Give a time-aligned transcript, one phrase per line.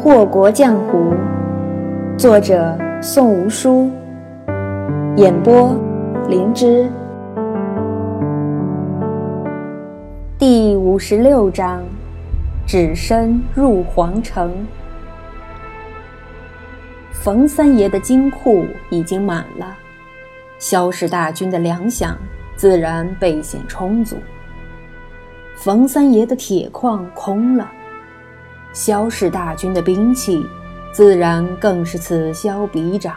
[0.00, 1.12] 祸国江湖，
[2.16, 3.90] 作者宋无书，
[5.16, 5.76] 演播
[6.28, 6.88] 灵芝。
[10.38, 11.82] 第五十六章，
[12.64, 14.54] 只身入皇城。
[17.10, 19.76] 冯三爷的金库已经满了，
[20.60, 22.14] 萧氏大军的粮饷
[22.54, 24.16] 自然备显充足。
[25.56, 27.68] 冯三爷的铁矿空了。
[28.78, 30.46] 萧氏大军的兵器，
[30.92, 33.16] 自然更是此消彼长。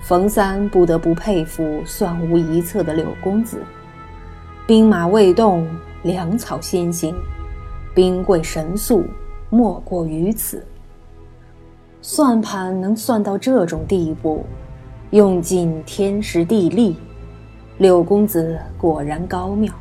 [0.00, 3.62] 冯三不得不佩服算无一策的柳公子，
[4.66, 5.64] 兵马未动，
[6.02, 7.14] 粮草先行，
[7.94, 9.06] 兵贵神速，
[9.50, 10.66] 莫过于此。
[12.00, 14.44] 算盘能算到这种地步，
[15.10, 16.96] 用尽天时地利，
[17.78, 19.72] 柳公子果然高妙。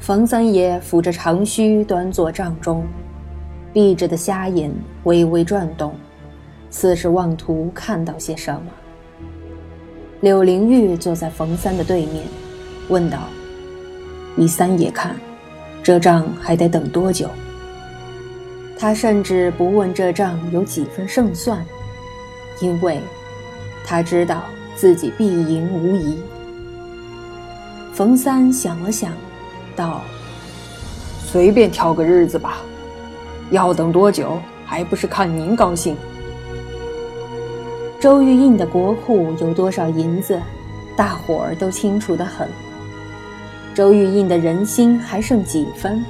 [0.00, 2.86] 冯三爷抚着长须，端坐帐中，
[3.72, 4.72] 闭着的瞎眼
[5.04, 5.94] 微微转动，
[6.70, 8.62] 似是妄图看到些什么。
[10.20, 12.24] 柳灵玉坐在冯三的对面，
[12.88, 13.18] 问道
[14.38, 15.14] ：“依三爷看，
[15.82, 17.28] 这仗还得等多久？”
[18.78, 21.62] 他甚至不问这仗有几分胜算，
[22.62, 22.98] 因为
[23.84, 24.44] 他知道
[24.74, 26.16] 自己必赢无疑。
[27.92, 29.12] 冯三想了想。
[29.78, 30.02] 道
[31.24, 32.58] ：“随便挑个日子吧，
[33.50, 35.96] 要等多久还不是看您高兴。”
[38.00, 40.40] 周玉印的国库有多少银子，
[40.96, 42.48] 大伙儿都清楚的很。
[43.74, 46.04] 周玉印的人心还剩几分，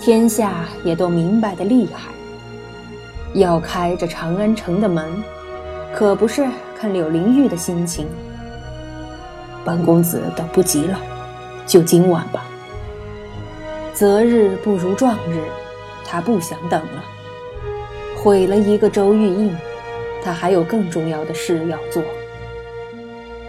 [0.00, 2.10] 天下也都明白的厉害。
[3.34, 5.22] 要开这长安城的门，
[5.94, 8.06] 可不是看柳灵玉的心情。
[9.64, 10.98] 本公子等不及了，
[11.66, 12.44] 就今晚吧。
[14.02, 15.44] 择日不如撞日，
[16.04, 17.04] 他不想等了。
[18.16, 19.56] 毁了一个周玉印，
[20.24, 22.02] 他还有更重要的事要做。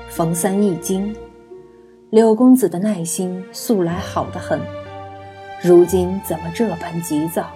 [0.10, 1.12] 冯三一惊，
[2.12, 4.62] 柳公子的耐心素来好得很，
[5.64, 7.48] 如今怎么这般急躁？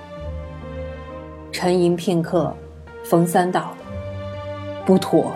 [1.51, 2.51] 沉吟片刻，
[3.03, 3.75] 冯三道
[4.87, 5.31] ：“不妥，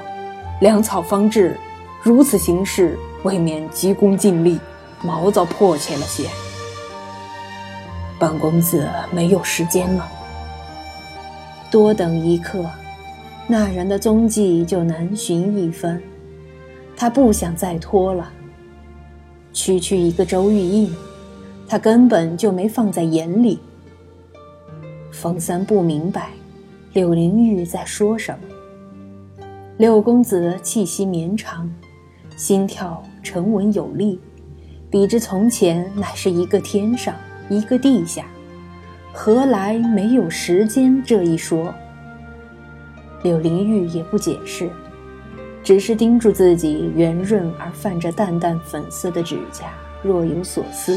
[0.62, 1.56] 粮草方至，
[2.02, 4.60] 如此行事，未免急功近利，
[5.04, 6.28] 毛躁迫切了些。”
[8.22, 10.08] 本公子没有时间了，
[11.72, 12.64] 多等一刻，
[13.48, 16.00] 那人的踪迹就难寻一分。
[16.96, 18.32] 他不想再拖了。
[19.54, 20.96] 区区一个周玉印，
[21.68, 23.60] 他根本就没放在眼里。
[25.12, 26.30] 冯三不明白，
[26.94, 29.46] 柳灵玉在说什么。
[29.78, 31.68] 柳公子气息绵长，
[32.38, 34.20] 心跳沉稳有力，
[34.92, 37.16] 比之从前乃是一个天上。
[37.52, 38.24] 一个地下，
[39.12, 41.76] 何来没有时间这一说？
[43.24, 44.70] 柳灵玉也不解释，
[45.62, 49.66] 只是盯住自己圆润而泛着淡淡粉色的指甲，
[50.02, 50.96] 若有所思。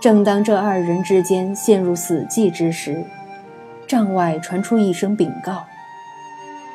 [0.00, 3.04] 正当这二人之间陷入死寂之时，
[3.86, 5.64] 帐外传出一声禀告：“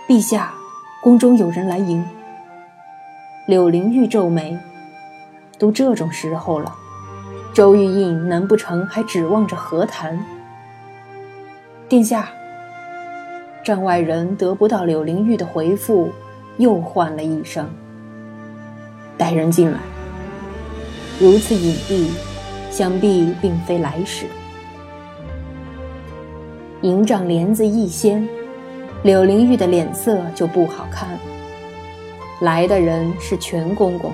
[0.08, 0.54] 陛下，
[1.04, 2.02] 宫中有人来迎。”
[3.46, 4.58] 柳灵玉皱眉，
[5.58, 6.74] 都这种时候了。
[7.59, 10.18] 周玉印难不成还指望着和谈？
[11.90, 12.30] 殿下，
[13.66, 16.09] 帐外人得不到柳灵玉的回复，
[16.56, 17.69] 又唤了一声
[19.19, 19.78] ：“带人进来。”
[21.19, 22.08] 如此隐蔽，
[22.72, 24.25] 想必并非来使。
[26.80, 28.25] 营帐帘子一掀，
[29.03, 31.09] 柳灵玉的脸色就不好看。
[32.40, 34.14] 来的人是全公公。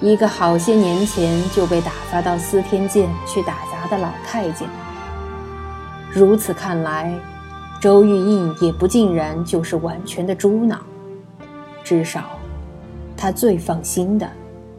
[0.00, 4.68] 一个好些年前就被打发到司天监去打杂的老太监。
[6.12, 7.18] 如此看来，
[7.80, 10.80] 周玉印也不尽然就是完全的猪脑。
[11.82, 12.24] 至少，
[13.16, 14.28] 他最放心的，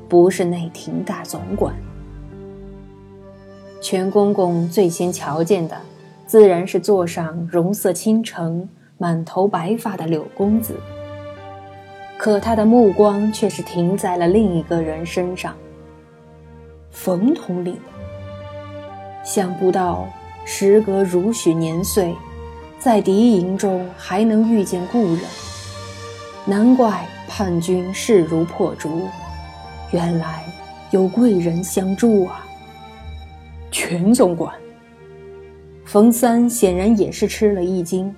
[0.08, 1.74] 不是内廷大总管。
[3.82, 5.75] 全公公最先瞧见的，
[6.25, 10.75] 自然是座上容色倾城、满头白发的柳公子。
[12.18, 15.56] 可他的目光却是停在了另一个人身上。
[16.90, 17.78] 冯统领，
[19.24, 20.08] 想不到
[20.44, 22.14] 时隔如许年岁，
[22.80, 25.22] 在敌营中还能遇见故人，
[26.46, 29.08] 难怪叛军势如破竹，
[29.92, 30.44] 原来
[30.90, 32.44] 有贵人相助啊！
[33.70, 34.54] 全总管，
[35.86, 38.13] 冯三显然也是吃了一惊。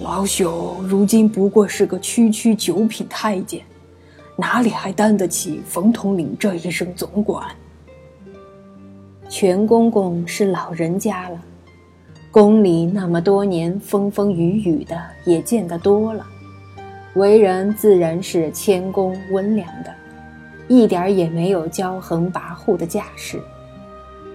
[0.00, 3.60] 老朽如今不过是个区区九品太监，
[4.36, 7.44] 哪里还担得起冯统领这一声总管？
[9.28, 11.42] 全公公是老人家了，
[12.30, 16.24] 宫里那么多年风风雨雨的也见得多了，
[17.14, 19.92] 为人自然是谦恭温良的，
[20.68, 23.42] 一点也没有骄横跋扈的架势，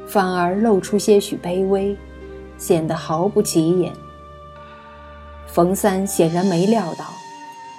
[0.06, 1.96] 反而露出些许卑微，
[2.58, 3.94] 显得毫不起眼。
[5.54, 7.06] 冯三显然没料到，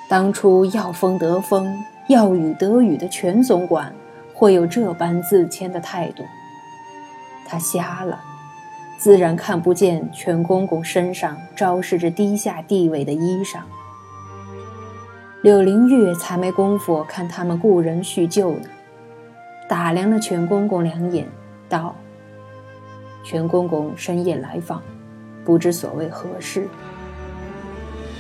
[0.09, 1.76] 当初要风得风，
[2.06, 3.93] 要雨得雨的全总管
[4.32, 6.23] 会有这般自谦的态度。
[7.44, 8.23] 他瞎了，
[8.97, 13.59] 自然看不见全公公身上昭示着低下地位的衣裳。
[15.43, 18.69] 柳灵玉才没工夫看他们故人叙旧呢，
[19.69, 21.26] 打量了全公公两眼，
[21.69, 21.93] 道
[23.26, 24.81] ：“全公公深夜来访，
[25.44, 26.69] 不知所谓何事。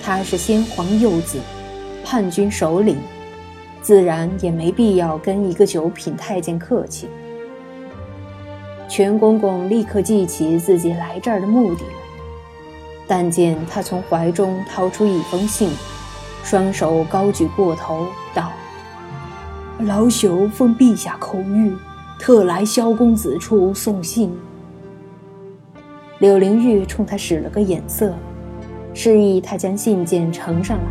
[0.04, 1.38] 他是先皇幼子，
[2.04, 2.98] 叛军首领，
[3.80, 7.08] 自然也没必要跟一个九品太监客气。”
[8.86, 11.92] 全公公立刻记起自己来这儿的目的了，
[13.06, 15.70] 但见他从怀中掏出一封信，
[16.44, 18.52] 双手高举过头，道
[19.80, 21.72] ：“老朽奉陛下口谕，
[22.18, 24.36] 特来萧公子处送信。”
[26.20, 28.14] 柳灵玉冲他使了个眼色，
[28.94, 30.84] 示意他将信件呈上来。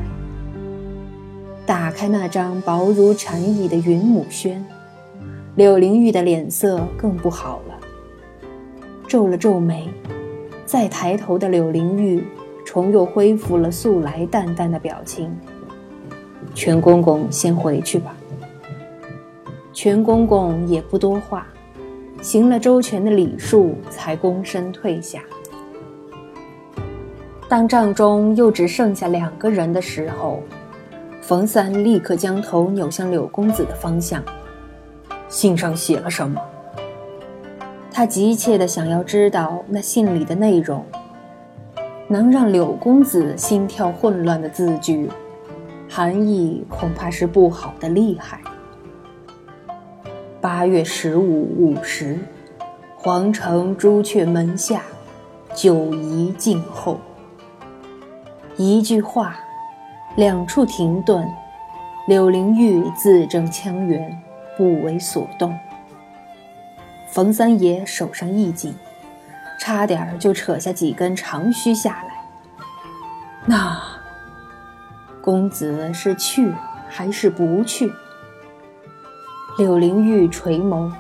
[1.66, 4.64] 打开那张薄如蝉翼的云母轩，
[5.56, 7.80] 柳灵玉的脸色更不好了。
[9.08, 9.88] 皱了皱眉，
[10.66, 12.26] 再抬头的柳灵玉，
[12.66, 15.34] 重又恢复了素来淡淡的表情。
[16.54, 18.16] 全公公先回去吧。
[19.72, 21.48] 全公公也不多话，
[22.22, 25.22] 行了周全的礼数，才躬身退下。
[27.54, 30.42] 当帐中又只剩下两个人的时候，
[31.22, 34.24] 冯三立刻将头扭向柳公子的方向。
[35.30, 36.42] 信上写了什么？
[37.92, 40.84] 他急切地想要知道那信里的内容，
[42.08, 45.08] 能让柳公子心跳混乱的字句，
[45.88, 48.42] 含义恐怕是不好的厉害。
[50.42, 52.18] 八月十五午时，
[52.98, 54.82] 皇城朱雀门下，
[55.54, 56.98] 九仪静候。
[58.56, 59.36] 一句话，
[60.16, 61.28] 两处停顿，
[62.08, 64.22] 柳灵玉字正腔圆，
[64.56, 65.58] 不为所动。
[67.08, 68.76] 冯三爷手上一紧，
[69.60, 72.24] 差点就扯下几根长须下来。
[73.46, 73.82] 那
[75.22, 76.54] 公子是去
[76.88, 77.92] 还是不去？
[79.58, 80.92] 柳灵玉垂眸，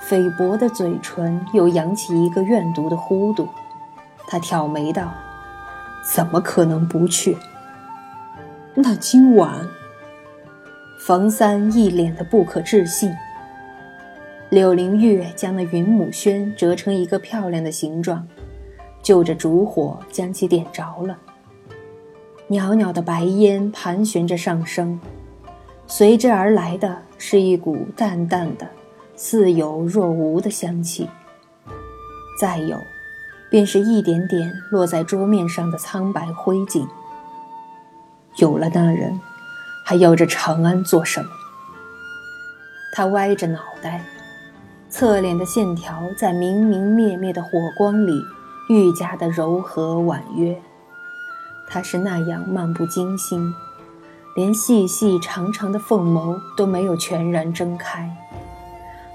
[0.00, 3.48] 菲薄的嘴唇又扬起一个怨毒的弧度。
[4.28, 5.10] 他挑眉道
[6.14, 7.36] ：“怎么可能不去？
[8.74, 9.68] 那今晚……”
[10.98, 13.12] 冯三一脸的不可置信。
[14.50, 18.26] 柳灵玉将那云母轩折成一个漂亮的形状，
[19.02, 21.16] 就着烛火将其点着了。
[22.48, 24.98] 袅袅的白烟盘旋着上升，
[25.86, 28.66] 随之而来的是一股淡淡的、
[29.16, 31.08] 似有若无的香气。
[32.40, 32.78] 再有，
[33.50, 36.86] 便是一点点落在桌面上的苍白灰烬。
[38.36, 39.20] 有了那人，
[39.84, 41.30] 还要这长安做什么？
[42.92, 44.04] 他歪着脑袋。
[44.90, 48.24] 侧脸的线条在明明灭灭的火光里
[48.70, 50.58] 愈加的柔和婉约。
[51.68, 53.52] 他是那样漫不经心，
[54.34, 58.10] 连细细长长的凤眸都没有全然睁开，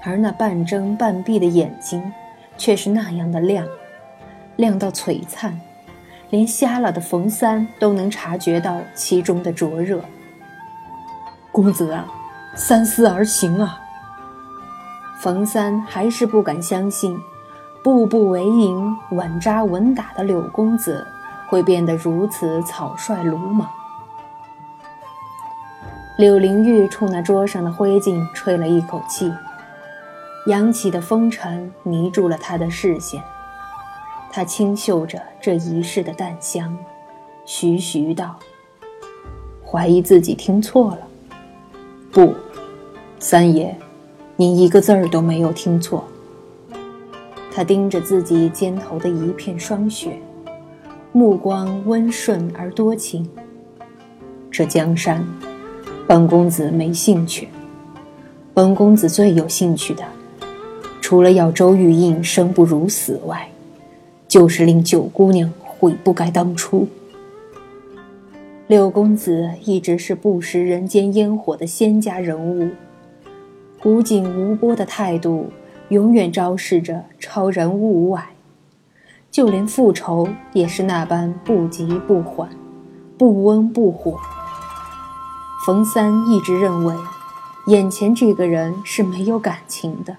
[0.04, 2.00] 而那半睁半闭的眼睛
[2.56, 3.66] 却是那样的亮，
[4.56, 5.60] 亮到璀璨，
[6.30, 10.00] 连瞎了的冯三都能察觉到其中的灼热。
[11.50, 12.06] 公子啊，
[12.54, 13.80] 三思而行啊！
[15.20, 17.18] 冯三还是不敢相信，
[17.82, 21.06] 步步为营、稳扎稳打的柳公子
[21.48, 23.68] 会变得如此草率鲁莽。
[26.16, 29.32] 柳灵玉冲那桌上的灰烬吹了一口气，
[30.46, 33.22] 扬起的风尘迷住了他的视线。
[34.36, 36.76] 他轻嗅着这一世的淡香，
[37.46, 38.34] 徐徐道
[39.64, 40.98] ：“怀疑自己听错了。
[42.10, 42.34] 不，
[43.20, 43.72] 三爷。”
[44.34, 46.02] 您一个字儿都没有听错。
[47.52, 50.18] 他盯着自己肩头的一片霜雪，
[51.12, 53.30] 目光温顺而多情。
[54.50, 55.24] 这江山，
[56.08, 57.46] 本公子没兴趣。
[58.52, 60.02] 本公子最有兴趣的，
[61.00, 63.48] 除了要周玉印生不如死外，
[64.34, 66.88] 就是令九姑娘悔不该当初。
[68.66, 72.72] 六公子一直是不食人间烟火的仙家人物。
[73.80, 75.52] 古井无波的态度，
[75.90, 78.30] 永远昭示着超然物外。
[79.30, 82.50] 就连复仇也是那般不急不缓，
[83.16, 84.18] 不温不火。
[85.64, 86.92] 冯三一直认为，
[87.68, 90.16] 眼前这个人是没有感情的，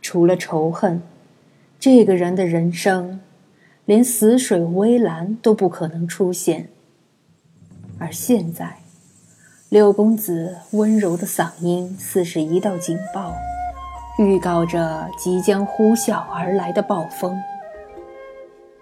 [0.00, 1.02] 除了仇恨，
[1.80, 3.20] 这个人的人生，
[3.84, 6.68] 连死水微澜都不可能出现。
[7.98, 8.78] 而现在。
[9.70, 13.34] 六公子温柔的嗓音似是一道警报，
[14.18, 17.38] 预告着即将呼啸而来的暴风。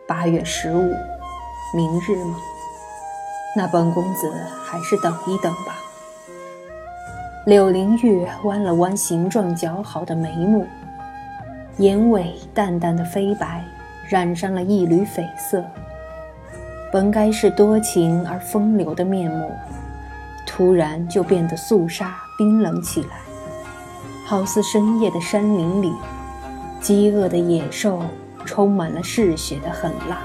[0.06, 0.94] 八月十五，
[1.74, 2.36] 明日吗？
[3.56, 4.30] 那本公子
[4.64, 5.74] 还是等一等吧。
[7.46, 10.64] 柳灵玉弯了弯形状姣好的眉目，
[11.78, 13.64] 眼尾淡淡的飞白
[14.08, 15.64] 染上了一缕绯色。
[16.92, 19.50] 本该是多情而风流的面目。
[20.46, 23.18] 突然就变得肃杀冰冷起来，
[24.24, 25.92] 好似深夜的山林里，
[26.80, 28.00] 饥饿的野兽
[28.46, 30.18] 充满了嗜血的狠辣。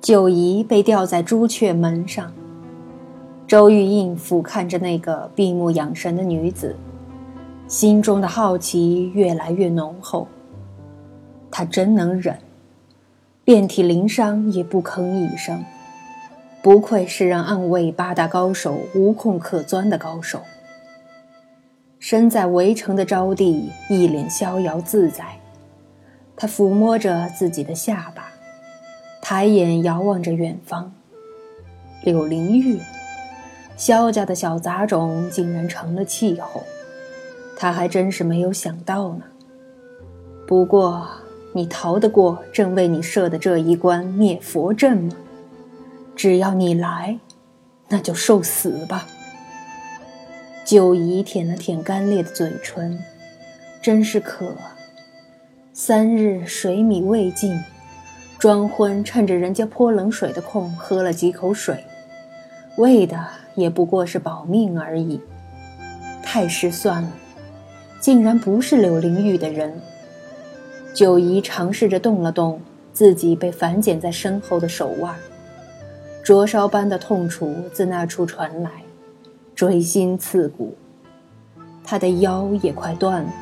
[0.00, 2.32] 九姨被吊在朱雀门上，
[3.46, 6.74] 周玉印俯瞰着那个闭目养神的女子，
[7.68, 10.26] 心中的好奇越来越浓厚。
[11.50, 12.36] 他真能忍。
[13.44, 15.64] 遍体鳞伤也不吭一声，
[16.60, 20.40] 不愧是让暗卫八大高手无空可钻的高手。
[22.00, 25.24] 身在围城的招娣一脸逍遥自在，
[26.34, 28.32] 他抚摸着自己的下巴，
[29.22, 30.92] 抬眼遥望着远方。
[32.02, 32.80] 柳灵玉，
[33.76, 36.62] 萧家的小杂种竟然成了气候，
[37.56, 39.22] 他还真是没有想到呢。
[40.46, 41.06] 不过。
[41.52, 45.14] 你逃得过朕为你设的这一关灭佛阵吗？
[46.14, 47.18] 只要你来，
[47.88, 49.06] 那就受死吧。
[50.66, 53.02] 九姨舔了舔干裂的嘴唇，
[53.80, 54.54] 真是渴。
[55.72, 57.58] 三日水米未进，
[58.38, 61.82] 庄昏趁着人家泼冷水的空喝了几口水，
[62.76, 63.18] 为的
[63.56, 65.20] 也不过是保命而已。
[66.22, 67.10] 太失算了，
[67.98, 69.80] 竟然不是柳灵玉的人。
[70.94, 72.60] 九姨尝试着动了动
[72.92, 75.14] 自己被反剪在身后的手腕，
[76.22, 78.70] 灼烧般的痛楚自那处传来，
[79.54, 80.76] 锥心刺骨。
[81.84, 83.32] 她的腰也快断了，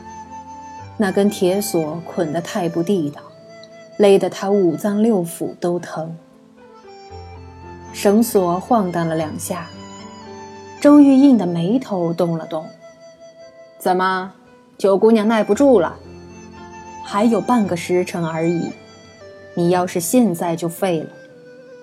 [0.99, 3.23] 那根铁索捆得太不地道，
[3.97, 6.15] 勒得她五脏六腑都疼。
[7.93, 9.69] 绳索晃荡了两下，
[10.85, 12.67] 周玉印的眉头动了动
[13.81, 14.35] ：“怎么，
[14.77, 15.97] 九姑娘耐不住了？”
[17.03, 18.71] 还有半个时辰而已，
[19.55, 21.09] 你要是现在就废了，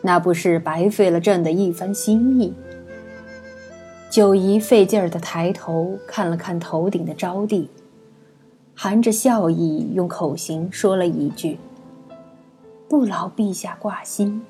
[0.03, 2.53] 那不是白费了朕的一番心意。
[4.11, 7.69] 九姨费劲儿的抬头看了看头顶的招娣，
[8.75, 11.57] 含着笑意用口型说了一句
[12.87, 14.45] ：“不劳陛下挂心。”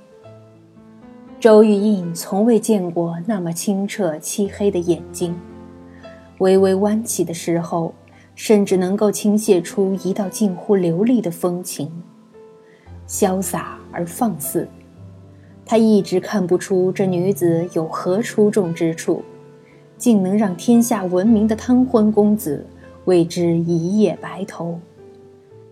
[1.42, 5.36] 周玉印从未见过那么清澈漆黑的眼睛，
[6.38, 7.94] 微微弯起的时候。
[8.34, 11.92] 甚至能够倾泻出一道近乎流利的风情，
[13.08, 14.68] 潇洒而放肆。
[15.64, 19.22] 他一直看不出这女子有何出众之处，
[19.98, 22.66] 竟能让天下闻名的贪欢公子
[23.06, 24.80] 为之一夜白头。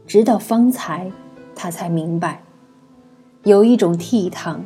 [0.05, 1.09] 直到方才，
[1.55, 2.43] 他才明白，
[3.45, 4.57] 有一种倜傥，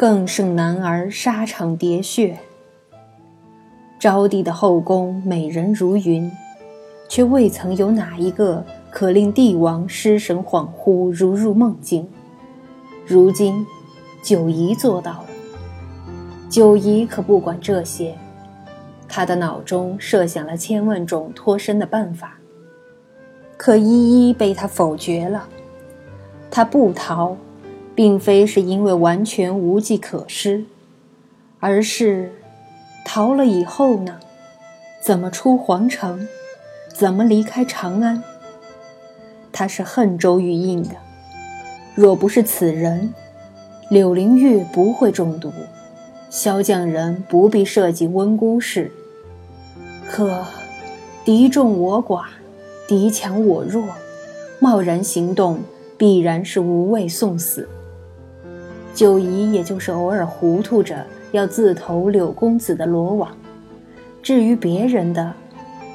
[0.00, 2.38] 更胜男儿沙场喋血。
[3.98, 6.32] 招娣的后宫美人如云。
[7.06, 12.08] 却未曾有哪一个可令帝王失神恍惚如入梦境。
[13.04, 13.66] 如今，
[14.22, 15.26] 九姨做到了。
[16.48, 18.14] 九姨可不管这些，
[19.06, 22.38] 她的脑中设想了千万种脱身的办法，
[23.58, 25.46] 可一一被他否决了。
[26.50, 27.36] 他不逃，
[28.00, 30.64] 并非是因为完全无计可施，
[31.58, 32.32] 而是
[33.04, 34.18] 逃了以后呢？
[35.04, 36.26] 怎么出皇城？
[36.94, 38.22] 怎么离开长安？
[39.52, 40.92] 他是恨周玉印的。
[41.94, 43.12] 若不是此人，
[43.90, 45.52] 柳灵玉不会中毒，
[46.30, 48.90] 萧将人不必设计温姑事。
[50.10, 50.46] 可
[51.22, 52.24] 敌众我寡，
[52.88, 53.84] 敌强我弱，
[54.58, 55.58] 贸然行动
[55.98, 57.68] 必然是无畏送死。
[58.94, 63.30] 九姨也就是偶尔糊涂着要自投柳公子的罗网，
[64.22, 65.32] 至于别人的。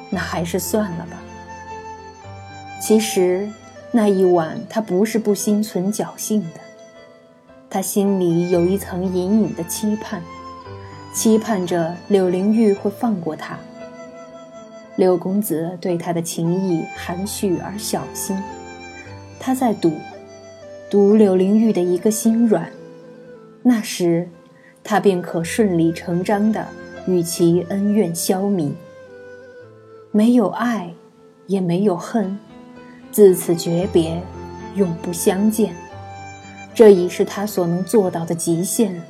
[0.08, 1.20] 那还是算了吧。
[2.80, 3.48] 其实
[3.90, 6.60] 那一晚，他不是不心存侥幸的，
[7.68, 10.22] 他心里有一层隐隐的期盼，
[11.12, 13.58] 期盼着柳灵玉会放过他。
[14.94, 18.36] 柳公子对他的情意含蓄而小心，
[19.40, 19.92] 他在赌，
[20.88, 22.70] 赌柳灵玉的一个心软，
[23.68, 24.28] 那时，
[24.84, 26.64] 他便可顺理成章的
[27.08, 28.70] 与其恩怨消弭。
[30.12, 30.94] 没有爱，
[31.48, 32.38] 也没有恨，
[33.10, 34.22] 自此诀别，
[34.76, 35.74] 永不相见。
[36.76, 39.02] 这已是他所能做到的极限。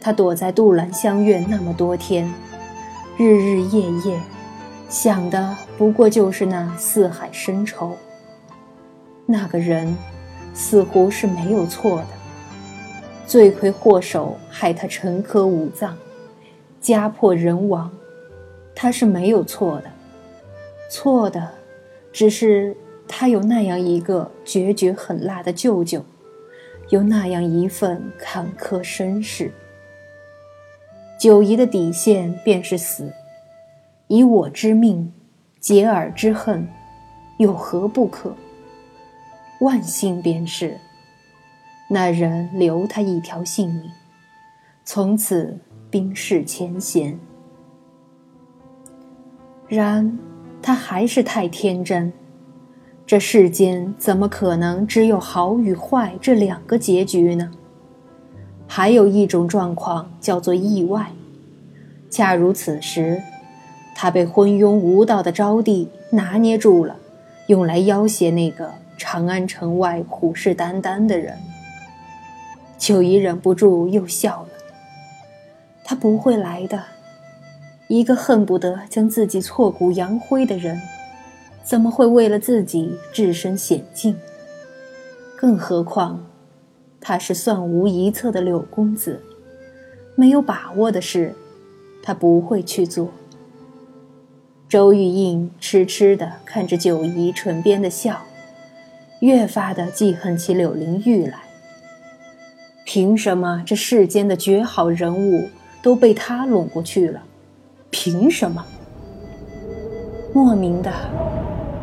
[0.00, 2.32] 他躲在杜兰香院那么多天，
[3.18, 4.18] 日日夜夜，
[4.88, 7.98] 想的不过就是那四海深仇。
[9.26, 9.94] 那个人，
[10.54, 12.17] 似乎是没有错的。
[13.28, 15.94] 罪魁祸首害他沉疴五脏，
[16.80, 17.90] 家破人亡，
[18.74, 19.90] 他是没有错的。
[20.90, 21.46] 错的，
[22.10, 22.74] 只是
[23.06, 26.02] 他有那样一个决绝狠辣的舅舅，
[26.88, 29.52] 有那样一份坎坷身世。
[31.20, 33.12] 九姨的底线便是死，
[34.06, 35.12] 以我之命，
[35.60, 36.66] 解尔之恨，
[37.36, 38.32] 有何不可？
[39.60, 40.78] 万幸便是，
[41.90, 43.90] 那人留他一条性命，
[44.84, 45.58] 从此
[45.90, 47.18] 冰释前嫌。
[49.66, 50.18] 然，
[50.60, 52.12] 他还是太天真。
[53.06, 57.50] 这世间怎么可能只有好与坏这两个结局呢？
[58.66, 61.10] 还有一种状况叫做意外。
[62.10, 63.22] 恰如此时，
[63.94, 66.96] 他被昏庸无道的招娣拿捏住了，
[67.46, 71.34] 用来要挟那个长安城外虎视眈眈的人。
[72.78, 74.48] 九姨忍不住又笑了。
[75.84, 76.84] 他不会来的，
[77.88, 80.80] 一个恨不得将自己挫骨扬灰的人，
[81.64, 84.16] 怎么会为了自己置身险境？
[85.36, 86.24] 更何况。
[87.00, 89.22] 他是算无一策的柳公子，
[90.16, 91.34] 没有把握的事，
[92.02, 93.10] 他不会去做。
[94.68, 98.26] 周玉印痴痴地看着九姨唇边的笑，
[99.20, 101.47] 越发的记恨起柳灵玉来。
[102.90, 105.46] 凭什么这世间的绝好人物
[105.82, 107.20] 都被他拢过去了？
[107.90, 108.64] 凭什么？
[110.32, 110.90] 莫名的，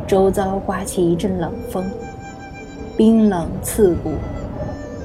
[0.08, 1.86] 周遭刮起一阵冷风，
[2.98, 4.14] 冰冷刺骨。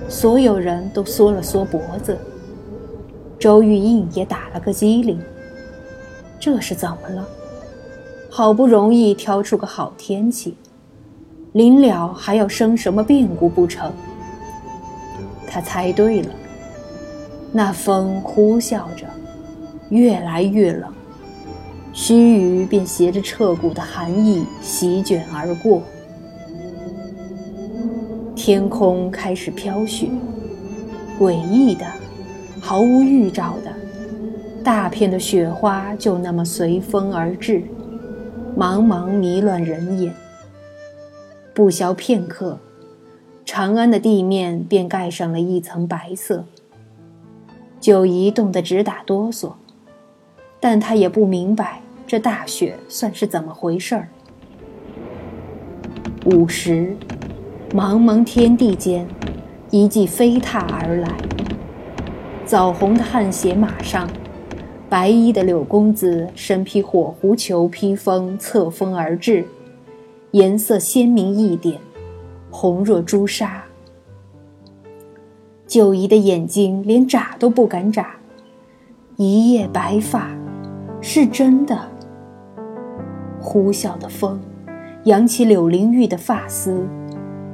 [0.08, 2.16] 所有人都缩了缩脖子，
[3.38, 5.20] 周玉印也打了个激灵。
[6.38, 7.28] 这是怎么了？
[8.30, 10.56] 好不容易挑出个好天气，
[11.52, 13.92] 临了还要生什么变故不成？
[15.50, 16.30] 他猜对了，
[17.52, 19.04] 那风呼啸着，
[19.88, 20.88] 越来越冷，
[21.92, 25.82] 须臾便携着彻骨的寒意席卷而过。
[28.36, 30.08] 天空开始飘雪，
[31.18, 31.84] 诡异的，
[32.60, 33.72] 毫无预兆的，
[34.62, 37.62] 大片的雪花就那么随风而至，
[38.56, 40.14] 茫茫迷乱人眼。
[41.52, 42.58] 不消片刻，
[43.52, 46.44] 长安的地面便盖上了一层白色。
[47.80, 49.54] 九姨冻得直打哆嗦，
[50.60, 54.08] 但她也不明白这大雪算是怎么回事儿。
[56.26, 56.96] 午时。
[57.72, 59.04] 茫茫天地间，
[59.70, 61.08] 一骑飞踏而来。
[62.46, 64.08] 枣红的汗血马上，
[64.88, 69.44] 白衣的柳公子身披火狐裘披风，侧风而至，
[70.30, 71.80] 颜色鲜明一点，
[72.50, 73.64] 红若朱砂。
[75.66, 78.16] 九姨的眼睛连眨都不敢眨，
[79.16, 80.30] 一夜白发，
[81.00, 81.88] 是真的。
[83.40, 84.40] 呼啸的风，
[85.04, 86.86] 扬起柳灵玉的发丝。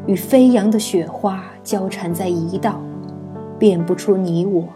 [0.07, 2.81] 与飞扬的雪花交缠在一道，
[3.59, 4.69] 辨不出你我。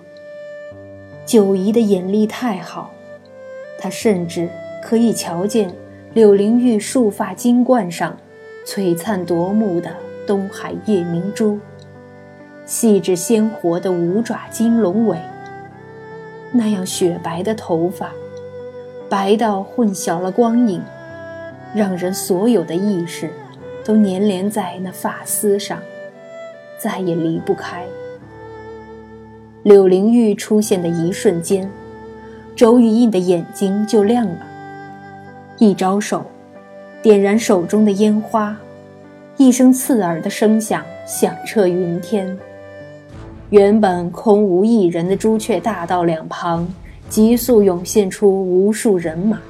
[1.24, 2.90] 九姨的眼力太好，
[3.78, 4.50] 她甚至
[4.82, 5.72] 可以瞧见
[6.14, 8.16] 柳灵玉束发金冠上
[8.66, 9.94] 璀璨夺目的
[10.26, 11.58] 东海夜明珠，
[12.66, 15.18] 细致鲜活的五爪金龙尾，
[16.52, 18.10] 那样雪白的头发，
[19.08, 20.82] 白到混淆了光影，
[21.74, 23.30] 让人所有的意识。
[23.82, 25.78] 都粘连在那发丝上，
[26.78, 27.82] 再也离不开。
[29.62, 31.68] 柳灵玉出现的一瞬间，
[32.54, 34.46] 周玉印的眼睛就亮了，
[35.58, 36.26] 一招手，
[37.02, 38.54] 点燃手中的烟花，
[39.40, 42.38] 一声刺耳的声响响彻云天。
[43.48, 46.68] 原本空无一人的朱雀大道两旁，
[47.08, 49.40] 急速涌现出无数人马。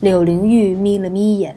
[0.00, 1.56] 柳灵玉眯了眯眼。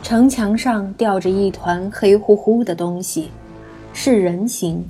[0.00, 3.30] 城墙上吊着一团黑乎乎的东西，
[3.92, 4.88] 是人形，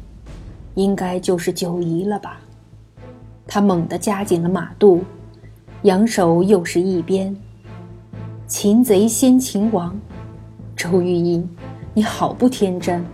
[0.75, 2.43] 应该就是九姨了吧。
[3.47, 5.03] 他猛地夹紧了马肚，
[5.81, 7.35] 扬手又是一鞭。
[8.47, 9.99] 擒贼先擒王，
[10.77, 11.49] 周玉英，
[11.95, 13.05] 你好不天真！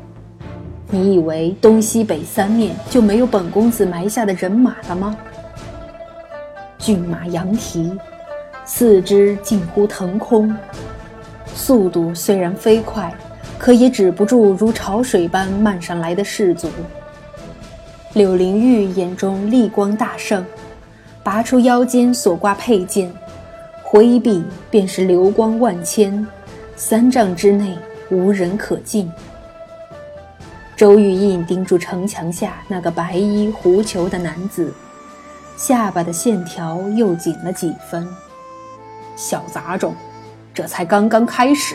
[0.88, 5.16] 你以为东西北三面就没有本公子埋下的人马了吗？
[6.78, 7.92] 骏马扬蹄，
[8.64, 10.54] 四肢近乎腾空，
[11.54, 13.12] 速度虽然飞快，
[13.58, 16.68] 可也止不住如潮水般漫上来的士卒。
[18.14, 20.44] 柳灵玉眼中厉光大盛，
[21.22, 23.12] 拔出腰间所挂佩剑，
[23.84, 26.26] 挥臂便是流光万千，
[26.82, 27.78] 三丈之内
[28.10, 29.12] 无人可近。
[30.74, 34.72] 周玉印盯住城墙下那个白衣狐裘的男子，
[35.58, 38.08] 下巴的线条又紧了几分。
[39.14, 39.94] 小杂种，
[40.54, 41.74] 这才刚刚开始。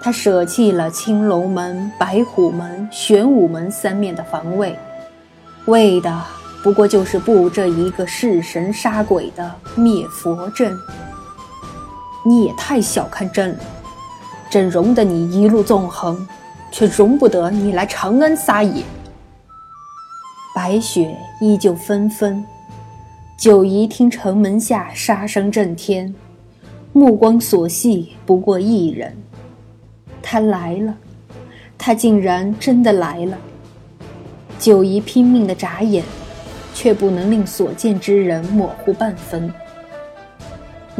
[0.00, 4.74] 他舍弃了青龙门、白虎门、玄武门三面的防卫。
[5.66, 6.24] 为的
[6.62, 10.74] 不过就是布这一个弑神杀鬼的灭佛阵。
[12.24, 13.60] 你也太小看朕了，
[14.50, 16.26] 朕容得你一路纵横，
[16.70, 18.82] 却容不得你来长安撒野。
[20.54, 22.44] 白雪依旧纷纷，
[23.38, 26.12] 九姨听城门下杀声震天，
[26.92, 29.16] 目光所系不过一人。
[30.20, 30.94] 他来了，
[31.78, 33.38] 他竟然真的来了。
[34.58, 36.04] 九姨拼命的眨眼，
[36.74, 39.50] 却不能令所见之人模糊半分。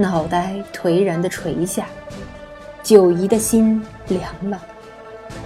[0.01, 1.87] 脑袋颓然的垂下，
[2.85, 4.63] 九姨的心凉了。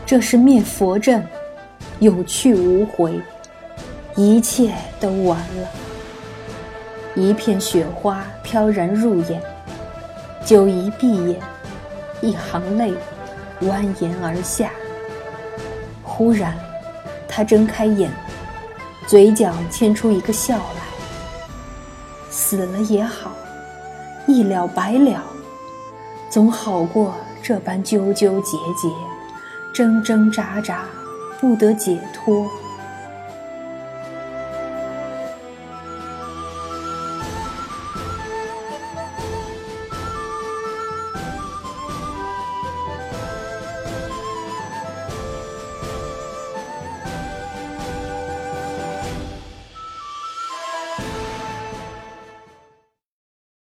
[0.04, 1.26] 这是灭佛阵，
[2.00, 3.18] 有去无回，
[4.14, 5.68] 一切都完了。
[7.14, 9.42] 一片雪花飘然入眼，
[10.44, 11.40] 九姨闭眼，
[12.20, 12.92] 一行泪
[13.62, 14.70] 蜿蜒而下。
[16.02, 16.54] 忽然。
[17.34, 18.10] 他睁开眼，
[19.06, 20.82] 嘴角牵出一个笑来。
[22.28, 23.32] 死了也好，
[24.26, 25.22] 一了百了，
[26.30, 28.88] 总好过这般纠纠结结、
[29.74, 30.84] 挣挣扎扎，
[31.40, 32.46] 不得解脱。